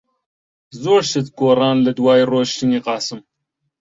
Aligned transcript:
زۆر 0.81 1.01
شت 1.09 1.27
گۆڕاون 1.39 1.77
لەدوای 1.85 2.21
ڕۆیشتنی 2.31 2.79
قاسم. 2.87 3.19